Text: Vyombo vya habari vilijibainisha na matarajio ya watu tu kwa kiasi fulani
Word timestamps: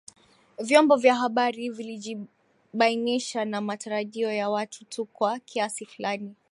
Vyombo 0.59 0.95
vya 0.95 1.15
habari 1.15 1.69
vilijibainisha 1.69 3.45
na 3.45 3.61
matarajio 3.61 4.31
ya 4.31 4.49
watu 4.49 4.85
tu 4.85 5.05
kwa 5.05 5.39
kiasi 5.39 5.85
fulani 5.85 6.35